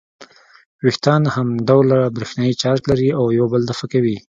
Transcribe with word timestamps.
وېښتان 0.83 1.21
همډوله 1.35 1.97
برېښنايي 2.15 2.55
چارج 2.61 2.81
لري 2.91 3.09
او 3.17 3.25
یو 3.37 3.45
بل 3.53 3.61
دفع 3.69 3.85
کوي. 3.93 4.17